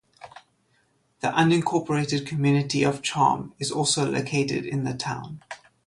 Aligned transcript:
The 1.19 1.27
unincorporated 1.27 2.25
community 2.25 2.81
of 2.81 3.03
Charme 3.03 3.53
is 3.59 3.69
also 3.69 4.09
located 4.09 4.65
in 4.65 4.83
the 4.83 4.95
town. 4.95 5.43